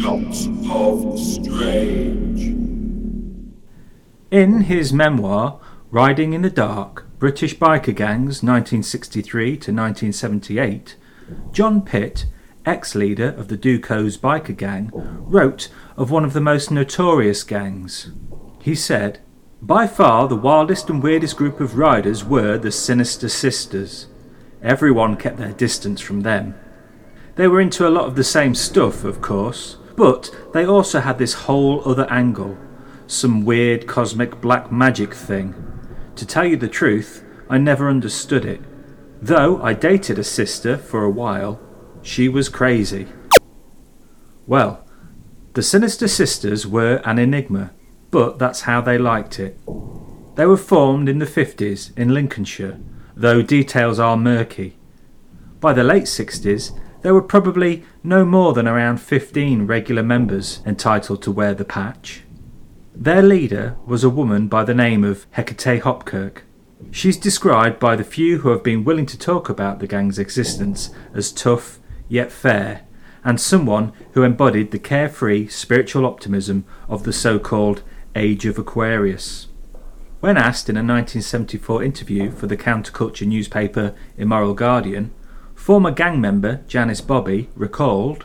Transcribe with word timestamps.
Shots 0.00 0.46
of 0.70 1.18
Strange. 1.18 2.54
In 4.30 4.60
his 4.62 4.92
memoir, 4.92 5.60
Riding 5.90 6.34
in 6.34 6.42
the 6.42 6.50
Dark 6.50 7.06
British 7.18 7.56
Biker 7.56 7.94
Gangs 7.94 8.42
1963 8.42 9.44
to 9.46 9.72
1978, 9.72 10.94
John 11.50 11.82
Pitt, 11.82 12.26
ex 12.64 12.94
leader 12.94 13.30
of 13.30 13.48
the 13.48 13.56
Ducos 13.56 14.16
biker 14.16 14.56
gang, 14.56 14.90
wrote 14.94 15.68
of 15.96 16.12
one 16.12 16.24
of 16.24 16.32
the 16.32 16.40
most 16.40 16.70
notorious 16.70 17.42
gangs. 17.42 18.12
He 18.62 18.76
said, 18.76 19.18
By 19.60 19.88
far 19.88 20.28
the 20.28 20.36
wildest 20.36 20.88
and 20.88 21.02
weirdest 21.02 21.36
group 21.36 21.58
of 21.58 21.76
riders 21.76 22.24
were 22.24 22.56
the 22.56 22.70
Sinister 22.70 23.28
Sisters. 23.28 24.06
Everyone 24.62 25.16
kept 25.16 25.38
their 25.38 25.52
distance 25.52 26.00
from 26.00 26.20
them. 26.20 26.54
They 27.34 27.48
were 27.48 27.60
into 27.60 27.88
a 27.88 27.90
lot 27.90 28.06
of 28.06 28.14
the 28.14 28.24
same 28.24 28.54
stuff, 28.54 29.02
of 29.02 29.20
course 29.20 29.76
but 29.98 30.34
they 30.54 30.64
also 30.64 31.00
had 31.00 31.18
this 31.18 31.34
whole 31.34 31.86
other 31.86 32.06
angle 32.08 32.56
some 33.08 33.44
weird 33.44 33.86
cosmic 33.86 34.40
black 34.40 34.70
magic 34.70 35.14
thing. 35.14 35.54
To 36.16 36.26
tell 36.26 36.44
you 36.44 36.56
the 36.56 36.68
truth, 36.68 37.24
I 37.48 37.56
never 37.58 37.88
understood 37.88 38.44
it. 38.44 38.60
Though 39.20 39.60
I 39.62 39.72
dated 39.72 40.18
a 40.18 40.24
sister 40.24 40.76
for 40.76 41.04
a 41.04 41.10
while, 41.10 41.58
she 42.02 42.28
was 42.28 42.48
crazy. 42.48 43.08
Well, 44.46 44.86
the 45.54 45.62
Sinister 45.62 46.06
Sisters 46.06 46.66
were 46.66 47.00
an 47.04 47.18
enigma, 47.18 47.72
but 48.10 48.38
that's 48.38 48.62
how 48.62 48.80
they 48.80 48.98
liked 48.98 49.40
it. 49.40 49.58
They 50.36 50.46
were 50.46 50.56
formed 50.56 51.08
in 51.08 51.18
the 51.18 51.26
50s 51.26 51.96
in 51.98 52.14
Lincolnshire, 52.14 52.78
though 53.16 53.42
details 53.42 53.98
are 53.98 54.16
murky. 54.16 54.76
By 55.60 55.72
the 55.72 55.82
late 55.82 56.04
60s, 56.04 56.78
there 57.02 57.14
were 57.14 57.22
probably 57.22 57.84
no 58.02 58.24
more 58.24 58.52
than 58.52 58.66
around 58.66 58.98
15 58.98 59.66
regular 59.66 60.02
members 60.02 60.60
entitled 60.66 61.22
to 61.22 61.32
wear 61.32 61.54
the 61.54 61.64
patch. 61.64 62.22
Their 62.94 63.22
leader 63.22 63.76
was 63.86 64.02
a 64.02 64.10
woman 64.10 64.48
by 64.48 64.64
the 64.64 64.74
name 64.74 65.04
of 65.04 65.26
Hecate 65.32 65.82
Hopkirk. 65.82 66.42
She's 66.90 67.16
described 67.16 67.78
by 67.78 67.96
the 67.96 68.04
few 68.04 68.38
who 68.38 68.48
have 68.50 68.62
been 68.62 68.84
willing 68.84 69.06
to 69.06 69.18
talk 69.18 69.48
about 69.48 69.78
the 69.78 69.86
gang's 69.86 70.18
existence 70.18 70.90
as 71.14 71.32
tough 71.32 71.78
yet 72.08 72.32
fair, 72.32 72.82
and 73.24 73.40
someone 73.40 73.92
who 74.12 74.22
embodied 74.22 74.70
the 74.70 74.78
carefree 74.78 75.48
spiritual 75.48 76.06
optimism 76.06 76.64
of 76.88 77.04
the 77.04 77.12
so 77.12 77.38
called 77.38 77.82
Age 78.16 78.46
of 78.46 78.58
Aquarius. 78.58 79.46
When 80.20 80.36
asked 80.36 80.68
in 80.68 80.76
a 80.76 80.80
1974 80.80 81.84
interview 81.84 82.30
for 82.32 82.48
the 82.48 82.56
counterculture 82.56 83.26
newspaper 83.26 83.94
Immoral 84.16 84.54
Guardian, 84.54 85.12
former 85.58 85.90
gang 85.90 86.20
member 86.20 86.60
Janice 86.66 87.02
Bobby 87.02 87.50
recalled 87.54 88.24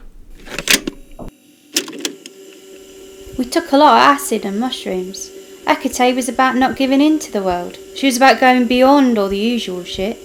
We 3.37 3.45
took 3.45 3.71
a 3.71 3.77
lot 3.77 3.97
of 3.97 4.15
acid 4.15 4.45
and 4.45 4.59
mushrooms. 4.59 5.29
Hecate 5.65 6.15
was 6.15 6.29
about 6.29 6.55
not 6.55 6.77
giving 6.77 7.01
in 7.01 7.19
to 7.19 7.31
the 7.31 7.41
world. 7.41 7.77
She 7.95 8.05
was 8.05 8.15
about 8.15 8.39
going 8.39 8.67
beyond 8.67 9.17
all 9.17 9.27
the 9.27 9.37
usual 9.37 9.83
shit. 9.83 10.17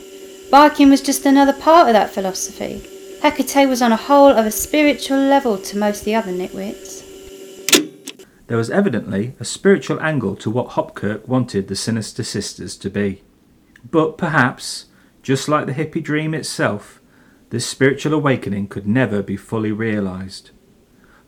Biking 0.50 0.91
was 0.91 1.00
just 1.00 1.25
another 1.27 1.55
part 1.55 1.88
of 1.88 1.94
that 1.94 2.10
philosophy. 2.10 2.83
Hecate 3.22 3.69
was 3.69 3.83
on 3.83 3.91
a 3.91 3.97
whole 3.97 4.31
of 4.31 4.47
a 4.47 4.50
spiritual 4.50 5.19
level 5.19 5.59
to 5.59 5.78
most 5.78 6.00
of 6.00 6.04
the 6.04 6.15
other 6.15 6.31
nitwits. 6.31 7.04
There 8.47 8.59
was 8.59 8.71
evidently 8.71 9.34
a 9.41 9.44
spiritual 9.44 10.00
angle 10.00 10.37
to 10.37 10.50
what 10.50 10.71
Hopkirk 10.71 11.27
wanted 11.27 11.69
the 11.69 11.77
Sinister 11.77 12.22
Sisters 12.22 12.77
to 12.77 12.91
be. 12.91 13.22
But 13.91 14.19
perhaps, 14.19 14.87
just 15.22 15.49
like 15.49 15.66
the 15.66 15.75
hippie 15.75 16.03
dream 16.03 16.33
itself, 16.33 16.97
this 17.50 17.66
spiritual 17.66 18.14
awakening 18.14 18.69
could 18.69 18.86
never 18.86 19.22
be 19.22 19.36
fully 19.36 19.72
realised. 19.72 20.50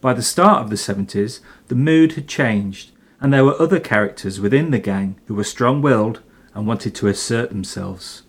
By 0.00 0.14
the 0.14 0.22
start 0.22 0.62
of 0.62 0.70
the 0.70 0.76
70s, 0.76 1.40
the 1.68 1.74
mood 1.74 2.12
had 2.12 2.28
changed, 2.28 2.90
and 3.20 3.32
there 3.32 3.44
were 3.44 3.60
other 3.60 3.80
characters 3.80 4.40
within 4.40 4.70
the 4.70 4.78
gang 4.78 5.20
who 5.26 5.34
were 5.34 5.44
strong 5.44 5.82
willed 5.82 6.20
and 6.54 6.66
wanted 6.66 6.94
to 6.96 7.08
assert 7.08 7.50
themselves. 7.50 8.22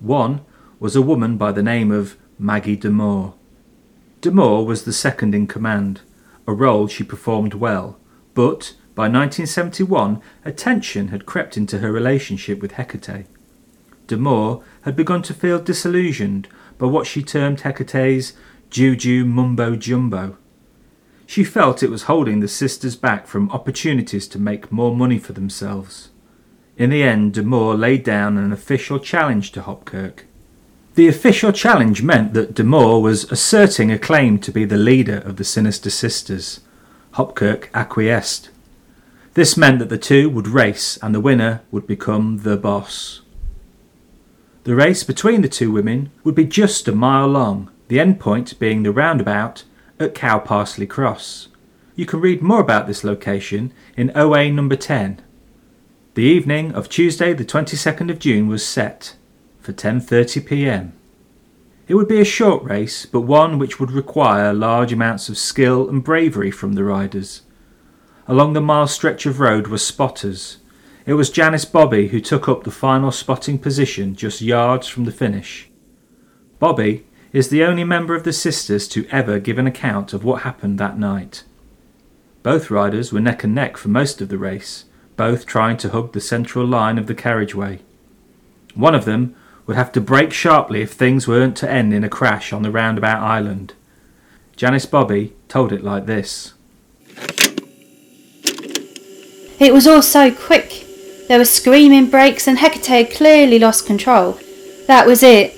One 0.00 0.40
was 0.80 0.96
a 0.96 1.02
woman 1.02 1.36
by 1.36 1.52
the 1.52 1.62
name 1.62 1.90
of 1.90 2.16
Maggie 2.38 2.76
D'Amour. 2.76 3.34
D'Amour 4.20 4.64
was 4.64 4.84
the 4.84 4.92
second 4.92 5.34
in 5.34 5.46
command, 5.46 6.00
a 6.46 6.52
role 6.52 6.86
she 6.86 7.04
performed 7.04 7.54
well, 7.54 7.98
but 8.34 8.74
by 8.94 9.02
1971 9.02 10.20
a 10.44 10.52
tension 10.52 11.08
had 11.08 11.26
crept 11.26 11.56
into 11.56 11.78
her 11.78 11.92
relationship 11.92 12.60
with 12.60 12.72
Hecate. 12.72 13.26
D'Amour 14.06 14.62
had 14.82 14.96
begun 14.96 15.22
to 15.22 15.34
feel 15.34 15.60
disillusioned 15.60 16.48
by 16.78 16.86
what 16.86 17.06
she 17.06 17.22
termed 17.22 17.60
Hecate's 17.60 18.32
juju 18.70 19.24
mumbo 19.24 19.76
jumbo. 19.76 20.36
She 21.26 21.44
felt 21.44 21.82
it 21.82 21.90
was 21.90 22.04
holding 22.04 22.40
the 22.40 22.48
sisters 22.48 22.96
back 22.96 23.26
from 23.26 23.50
opportunities 23.50 24.26
to 24.28 24.38
make 24.38 24.72
more 24.72 24.96
money 24.96 25.18
for 25.18 25.34
themselves. 25.34 26.08
In 26.78 26.90
the 26.90 27.02
end, 27.02 27.34
D'Amour 27.34 27.74
laid 27.74 28.04
down 28.04 28.38
an 28.38 28.52
official 28.52 28.98
challenge 28.98 29.52
to 29.52 29.60
Hopkirk. 29.60 30.20
The 30.94 31.08
official 31.08 31.52
challenge 31.52 32.02
meant 32.02 32.32
that 32.34 32.54
D'Amour 32.54 33.02
was 33.02 33.30
asserting 33.30 33.92
a 33.92 33.98
claim 33.98 34.38
to 34.38 34.50
be 34.50 34.64
the 34.64 34.78
leader 34.78 35.18
of 35.18 35.36
the 35.36 35.44
Sinister 35.44 35.90
Sisters. 35.90 36.60
Hopkirk 37.14 37.68
acquiesced. 37.74 38.50
This 39.34 39.56
meant 39.56 39.80
that 39.80 39.88
the 39.88 39.98
two 39.98 40.30
would 40.30 40.48
race 40.48 40.96
and 41.02 41.14
the 41.14 41.20
winner 41.20 41.60
would 41.70 41.86
become 41.86 42.38
the 42.38 42.56
boss. 42.56 43.20
The 44.68 44.76
race 44.76 45.02
between 45.02 45.40
the 45.40 45.48
two 45.48 45.72
women 45.72 46.10
would 46.24 46.34
be 46.34 46.44
just 46.44 46.86
a 46.88 46.92
mile 46.92 47.26
long, 47.26 47.70
the 47.88 47.98
end 47.98 48.20
point 48.20 48.58
being 48.58 48.82
the 48.82 48.92
roundabout 48.92 49.64
at 49.98 50.14
Cow 50.14 50.38
Parsley 50.40 50.86
Cross. 50.86 51.48
You 51.96 52.04
can 52.04 52.20
read 52.20 52.42
more 52.42 52.60
about 52.60 52.86
this 52.86 53.02
location 53.02 53.72
in 53.96 54.12
OA 54.14 54.50
number 54.50 54.76
10. 54.76 55.22
The 56.12 56.22
evening 56.22 56.74
of 56.74 56.90
Tuesday 56.90 57.32
the 57.32 57.46
22nd 57.46 58.10
of 58.10 58.18
June 58.18 58.46
was 58.46 58.62
set 58.62 59.16
for 59.58 59.72
10:30 59.72 60.44
p.m. 60.44 60.92
It 61.86 61.94
would 61.94 62.06
be 62.06 62.20
a 62.20 62.24
short 62.26 62.62
race, 62.62 63.06
but 63.06 63.22
one 63.22 63.58
which 63.58 63.80
would 63.80 63.90
require 63.90 64.52
large 64.52 64.92
amounts 64.92 65.30
of 65.30 65.38
skill 65.38 65.88
and 65.88 66.04
bravery 66.04 66.50
from 66.50 66.74
the 66.74 66.84
riders. 66.84 67.40
Along 68.26 68.52
the 68.52 68.60
mile 68.60 68.86
stretch 68.86 69.24
of 69.24 69.40
road 69.40 69.68
were 69.68 69.78
spotters. 69.78 70.58
It 71.08 71.14
was 71.14 71.30
Janice 71.30 71.64
Bobby 71.64 72.08
who 72.08 72.20
took 72.20 72.50
up 72.50 72.64
the 72.64 72.70
final 72.70 73.10
spotting 73.10 73.58
position 73.58 74.14
just 74.14 74.42
yards 74.42 74.88
from 74.88 75.06
the 75.06 75.10
finish. 75.10 75.70
Bobby 76.58 77.06
is 77.32 77.48
the 77.48 77.64
only 77.64 77.82
member 77.82 78.14
of 78.14 78.24
the 78.24 78.32
sisters 78.34 78.86
to 78.88 79.08
ever 79.10 79.38
give 79.38 79.56
an 79.56 79.66
account 79.66 80.12
of 80.12 80.22
what 80.22 80.42
happened 80.42 80.78
that 80.78 80.98
night. 80.98 81.44
Both 82.42 82.70
riders 82.70 83.10
were 83.10 83.20
neck 83.20 83.42
and 83.42 83.54
neck 83.54 83.78
for 83.78 83.88
most 83.88 84.20
of 84.20 84.28
the 84.28 84.36
race, 84.36 84.84
both 85.16 85.46
trying 85.46 85.78
to 85.78 85.88
hug 85.88 86.12
the 86.12 86.20
central 86.20 86.66
line 86.66 86.98
of 86.98 87.06
the 87.06 87.14
carriageway. 87.14 87.78
One 88.74 88.94
of 88.94 89.06
them 89.06 89.34
would 89.64 89.78
have 89.78 89.92
to 89.92 90.02
brake 90.02 90.34
sharply 90.34 90.82
if 90.82 90.92
things 90.92 91.26
weren't 91.26 91.56
to 91.56 91.70
end 91.70 91.94
in 91.94 92.04
a 92.04 92.10
crash 92.10 92.52
on 92.52 92.60
the 92.60 92.70
roundabout 92.70 93.22
island. 93.22 93.72
Janice 94.56 94.84
Bobby 94.84 95.32
told 95.48 95.72
it 95.72 95.82
like 95.82 96.04
this. 96.04 96.52
It 99.58 99.72
was 99.72 99.86
all 99.86 100.02
so 100.02 100.30
quick. 100.30 100.84
There 101.28 101.38
were 101.38 101.44
screaming 101.44 102.08
brakes 102.08 102.48
and 102.48 102.58
Hecate 102.58 103.14
clearly 103.14 103.58
lost 103.58 103.86
control. 103.86 104.38
That 104.86 105.06
was 105.06 105.22
it. 105.22 105.54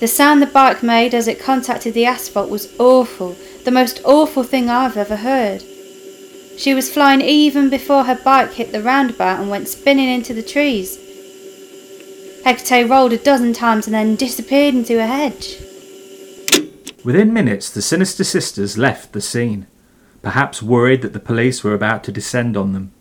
The 0.00 0.08
sound 0.08 0.42
the 0.42 0.46
bike 0.46 0.82
made 0.82 1.14
as 1.14 1.28
it 1.28 1.38
contacted 1.38 1.94
the 1.94 2.06
asphalt 2.06 2.50
was 2.50 2.74
awful, 2.80 3.36
the 3.64 3.70
most 3.70 4.00
awful 4.04 4.42
thing 4.42 4.68
I've 4.68 4.96
ever 4.96 5.16
heard. 5.16 5.62
She 6.58 6.74
was 6.74 6.92
flying 6.92 7.20
even 7.20 7.70
before 7.70 8.04
her 8.04 8.16
bike 8.16 8.54
hit 8.54 8.72
the 8.72 8.82
roundabout 8.82 9.38
and 9.38 9.50
went 9.50 9.68
spinning 9.68 10.08
into 10.08 10.34
the 10.34 10.42
trees. 10.42 10.98
Hecate 12.44 12.90
rolled 12.90 13.12
a 13.12 13.18
dozen 13.18 13.52
times 13.52 13.86
and 13.86 13.94
then 13.94 14.16
disappeared 14.16 14.74
into 14.74 14.98
a 14.98 15.06
hedge. 15.06 15.58
Within 17.04 17.32
minutes, 17.32 17.70
the 17.70 17.82
sinister 17.82 18.24
sisters 18.24 18.76
left 18.76 19.12
the 19.12 19.20
scene, 19.20 19.68
perhaps 20.22 20.60
worried 20.60 21.02
that 21.02 21.12
the 21.12 21.20
police 21.20 21.62
were 21.62 21.74
about 21.74 22.02
to 22.04 22.12
descend 22.12 22.56
on 22.56 22.72
them. 22.72 22.92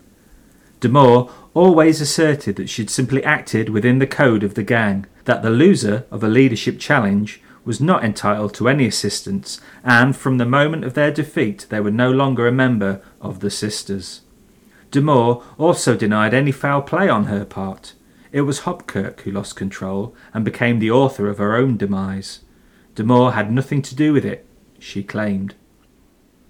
D'Amour 0.80 1.30
always 1.54 2.00
asserted 2.00 2.56
that 2.56 2.70
she'd 2.70 2.90
simply 2.90 3.24
acted 3.24 3.70
within 3.70 4.00
the 4.00 4.08
code 4.08 4.44
of 4.44 4.54
the 4.54 4.64
gang 4.64 5.06
that 5.26 5.44
the 5.44 5.50
loser 5.50 6.06
of 6.10 6.24
a 6.24 6.30
leadership 6.30 6.80
challenge 6.80 7.42
was 7.66 7.82
not 7.82 8.04
entitled 8.04 8.54
to 8.54 8.68
any 8.68 8.88
assistance, 8.88 9.60
and 9.84 10.16
from 10.16 10.38
the 10.38 10.46
moment 10.46 10.84
of 10.84 10.94
their 10.94 11.12
defeat 11.12 11.68
they 11.70 11.80
were 11.80 11.92
no 11.92 12.10
longer 12.10 12.48
a 12.48 12.52
member 12.52 13.02
of 13.22 13.42
the 13.42 13.52
Sisters. 13.52 14.22
D'Amour 14.92 15.44
also 15.58 15.96
denied 15.96 16.34
any 16.34 16.52
foul 16.52 16.82
play 16.82 17.10
on 17.10 17.26
her 17.26 17.46
part. 17.46 17.94
It 18.32 18.42
was 18.42 18.62
Hopkirk 18.62 19.22
who 19.22 19.32
lost 19.32 19.56
control 19.56 20.16
and 20.34 20.46
became 20.46 20.80
the 20.80 20.92
author 20.92 21.28
of 21.30 21.38
her 21.38 21.56
own 21.56 21.78
demise. 21.78 22.40
D'Amour 22.96 23.34
had 23.34 23.52
nothing 23.52 23.82
to 23.84 23.96
do 23.96 24.14
with 24.14 24.26
it, 24.26 24.48
she 24.80 25.04
claimed. 25.04 25.56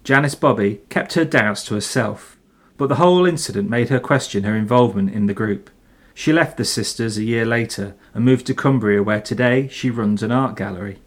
Janice 0.04 0.36
Bobby 0.36 0.82
kept 0.90 1.16
her 1.16 1.25
doubts 1.25 1.66
to 1.66 1.74
herself, 1.74 2.38
but 2.80 2.88
the 2.88 2.96
whole 2.96 3.26
incident 3.26 3.70
made 3.70 3.90
her 3.90 4.00
question 4.00 4.46
her 4.46 4.56
involvement 4.56 5.14
in 5.14 5.26
the 5.26 5.34
group. 5.34 5.70
She 6.14 6.31
left 6.31 6.56
the 6.56 6.64
sisters 6.64 7.18
a 7.18 7.24
year 7.24 7.46
later 7.46 7.94
and 8.14 8.24
moved 8.24 8.48
to 8.48 8.54
Cumbria, 8.54 9.04
where 9.04 9.20
today 9.20 9.68
she 9.68 9.90
runs 9.90 10.24
an 10.24 10.31
art 10.31 10.56
gallery. 10.56 11.00